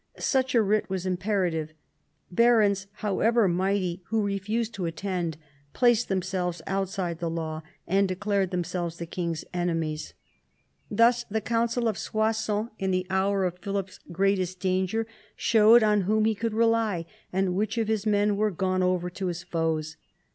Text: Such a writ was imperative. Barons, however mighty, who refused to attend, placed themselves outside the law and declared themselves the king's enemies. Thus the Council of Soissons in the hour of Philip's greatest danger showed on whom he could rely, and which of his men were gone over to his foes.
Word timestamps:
Such 0.17 0.55
a 0.55 0.63
writ 0.63 0.89
was 0.89 1.05
imperative. 1.05 1.73
Barons, 2.31 2.87
however 3.05 3.47
mighty, 3.47 4.01
who 4.07 4.23
refused 4.23 4.73
to 4.73 4.87
attend, 4.87 5.37
placed 5.73 6.09
themselves 6.09 6.59
outside 6.65 7.19
the 7.19 7.29
law 7.29 7.61
and 7.85 8.07
declared 8.07 8.49
themselves 8.49 8.97
the 8.97 9.05
king's 9.05 9.45
enemies. 9.53 10.15
Thus 10.89 11.23
the 11.25 11.39
Council 11.39 11.87
of 11.87 11.99
Soissons 11.99 12.69
in 12.79 12.89
the 12.89 13.05
hour 13.11 13.43
of 13.45 13.59
Philip's 13.59 13.99
greatest 14.11 14.59
danger 14.59 15.05
showed 15.35 15.83
on 15.83 16.01
whom 16.01 16.25
he 16.25 16.33
could 16.33 16.55
rely, 16.55 17.05
and 17.31 17.53
which 17.53 17.77
of 17.77 17.87
his 17.87 18.07
men 18.07 18.35
were 18.35 18.49
gone 18.49 18.81
over 18.81 19.07
to 19.11 19.27
his 19.27 19.43
foes. 19.43 19.97